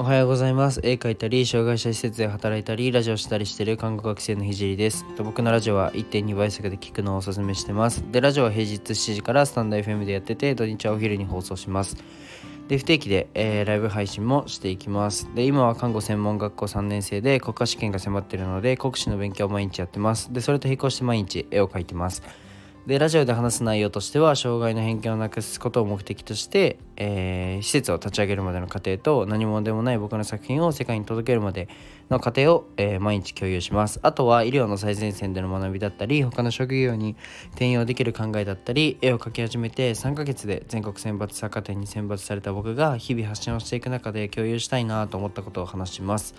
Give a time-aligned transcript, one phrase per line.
[0.00, 0.78] おはようございます。
[0.84, 5.04] 絵描いたり障害者施設で働いたりラジオしたりしてる看護学生のひじりです。
[5.24, 8.04] 僕のラジオは1.2倍速で聞くのをおすすめしてます。
[8.12, 11.96] でラジオは平日7時からスタンド FM でやってて土日はお昼に放送します。
[12.68, 15.28] で不定期で、えー、ライブ配信もしていきます。
[15.34, 20.32] で今は看護専門学校3年生で国家試験が迫ってるので国試の勉強を毎日やってます。
[20.32, 22.22] でそれと並行して毎日絵を描いてます。
[22.88, 31.68] でラジオで話す内容としては障害の偏見をなくすことを目的として、えー、施設を立ち上げるまでの過程と何者でもない僕の作品を世界に届けるまで
[32.08, 34.00] の過程を、えー、毎日共有します。
[34.02, 37.14] あとは医療の最前線での学びだったり他の職業に
[37.50, 46.34] 転用できる考えだったり絵を描き始めて3ヶ月で全国選抜作家展に選抜された僕が日々発信をしていく中で共有したいなと思ったことを話します。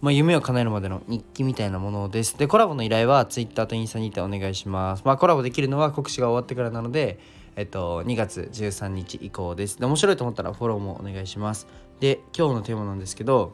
[0.00, 2.38] まあ、夢を叶えるまでの日記みたいなものです。
[2.38, 5.02] で、コラボの依頼は Twitter とインスタにてお願いします。
[5.04, 7.18] まあ、コラボできるのは告知が終わってからなので、
[7.56, 9.78] えっと、2月13日以降です。
[9.78, 11.66] で、面白いと思ったらフォローもお願いします。
[12.00, 13.52] で、今日のテーマなんですけど、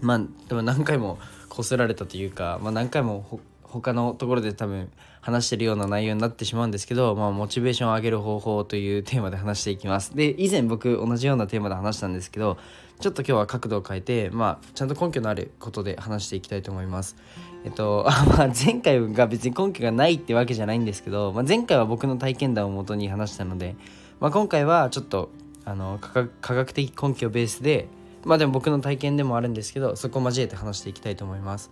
[0.00, 3.40] まあ、でも何回もこすられたというか、まあ、何回も
[3.80, 10.14] 他のところで多分話してるような内容になってしまうんですけど、まあ、モチベーションを上げる方法というテーマで話していきます。
[10.14, 12.56] で、以前僕同じようなテーマで話したんですけど、
[13.00, 17.16] ちょっと今日は角度を変えて、まあ、ちゃんと根拠のあることで話していきたいと思います。
[17.64, 23.74] えっと、あまあ、前回が別に根拠がないってわけじゃないんですけど、まあ、前回は僕の体験談をもとに話したので、
[24.20, 25.30] まあ、今回はちょっと
[25.64, 27.88] あの科学的根拠ベースで、
[28.24, 31.70] まあでも僕の体験でもあるんですけど、そこを交えて話していきたいと思います。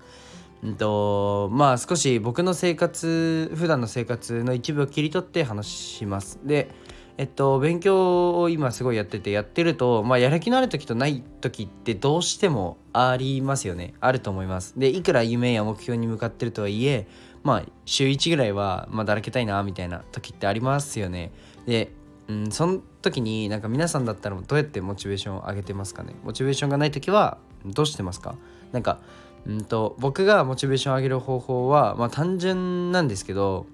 [0.62, 6.38] うんとまあ少し僕の生活普段の生活の一部を切り取って話します。
[6.44, 6.70] で
[7.18, 13.92] えっと、勉強を今すごいやっててやってると、まあ、やる気のある時とない時ってどうしてもありますよね。
[14.00, 14.78] あると思います。
[14.78, 17.06] でいくら夢や目標に向かってるとはいえ
[17.42, 21.32] まあ週1ぐらいは、まあ、だらけたいなみたいな時ってありますよね。
[21.66, 21.92] で、
[22.28, 26.14] うん、その時になんか皆さんだったらどうやってモチベーションを上げてますかね？
[26.24, 28.36] モチベーションがない時はどうしてますか？
[28.72, 29.00] なんか、
[29.46, 33.66] うんと、僕がモチベーションを上げる方法は、まあ、単純なんですけど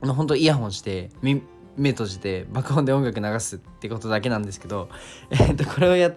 [0.00, 1.40] 本当イヤホンして目
[1.76, 4.88] 閉じて爆音で音楽流すってことだけなんですけど、
[5.30, 6.14] えー、とこれをや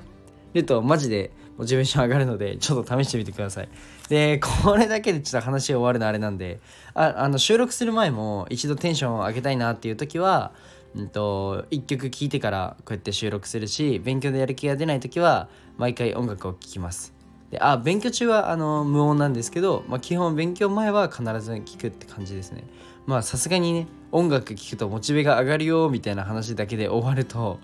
[0.54, 3.70] るとマジでモチベーション上がるのでちょっと試してみてください。
[4.10, 6.60] でこれだけでちょっと話終わるのあれなんで
[6.94, 10.54] ああの収録する前も一度テンションを上げたいなっていう時は
[10.96, 17.17] うんと、1曲聴いてからこうやって収録するし勉強でやる気が出ない時は毎回音楽を聴きます。
[17.52, 22.66] であ勉強中はあの無音なんですけど、まあ、基本勉強前は必ず聴くって感じですね。
[23.06, 27.60] まあさすがにね音楽聴くとモチベが上がるよみたいな話だけで終わると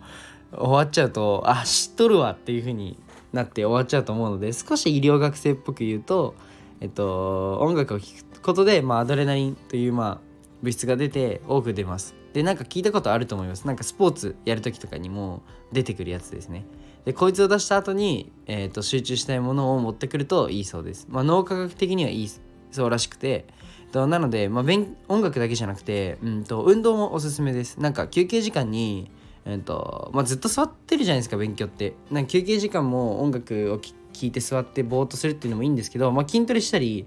[0.55, 2.97] 終わっちゃうとあ知っとるわっていう風に
[3.33, 6.35] なって終わっちゃうと思うので少し医療学生っぽく言うと
[6.79, 12.22] えっと音楽を聴くことで、まあ、アドレナリンというまあ物質が出て多く出ます。
[12.33, 16.65] でなんか聞いたことあると思いますなんかスポーツやる時とかにも出てくるやつですね
[17.05, 22.29] でこいつを出した後に、えーと、集中したいものを持ってくるといいそうですまあ脳科学的にはいい
[22.71, 23.45] そうらしくて
[23.93, 24.63] となので、まあ、
[25.07, 27.79] 音楽だけじゃなくて、うんと、運動もおすすめです。
[27.79, 29.11] なんか休憩時間に、
[29.45, 31.93] うんとまあ、ずっと座ってるじゃないですか勉強って。
[32.09, 37.05] なんか休憩時間も音楽を聴いて座ってぼーっとするっていうのもいいんですけど、まあ、筋トレしたり、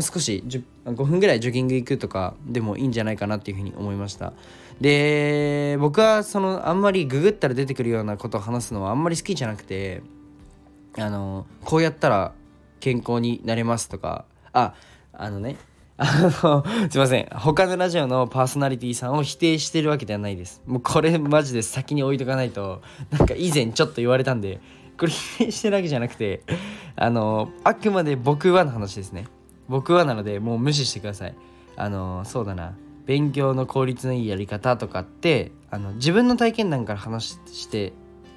[0.00, 0.42] 少し
[0.84, 4.32] 5分ぐらいジョギング行くとかでもいいんじゃないかなっていうふうに思いました。
[4.80, 10.02] で僕はそのあんまりググったら出てくるようなことを話すのはあんまり好きじゃなくて
[10.98, 12.32] あのこうやったら
[12.80, 14.74] 健康になれますとかあ
[15.12, 15.56] あのね
[15.96, 17.26] あの、すいません。
[17.30, 20.60] 他のラジオのパーソナリティさんを否定してるわけではないです。
[20.66, 24.60] もうこれマジで先に置いとかないと、なんか以前ちょっと言われたんで、
[24.98, 26.42] これ否定してるわけじゃなくて、
[26.96, 29.26] あの、あくまで僕はの話ですね。
[29.68, 31.34] 僕はなので、もう無視してください。
[31.76, 32.76] あの、そうだな。
[33.06, 37.92] 勉強の効率のいいやり方とかって、あの、自分の体験談から話して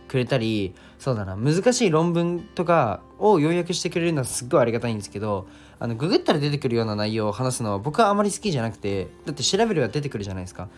[0.08, 5.48] くれたりそうだな難しい論文とかを要約してくれるのはすっごいありがたいんですけど
[5.80, 10.70] あのググったら出てくるような内容を話すのは僕はあまり好きじゃなくてだって調べれば出てくるじゃないですか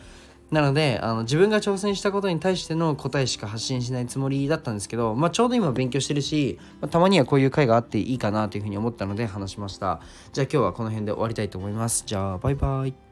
[0.51, 10.01] なのであの自分が挑戦したことに対しての答えしか発信しないつもりだったんですけど、まあ、ちょうど今勉強してるし、まあ、たまにはこういう回があっていいかなというふうに思ったので話しました。
[10.33, 12.03] じゃあ今日はこの辺で終わりたいと思います。
[12.05, 13.08] じゃあバイバイ。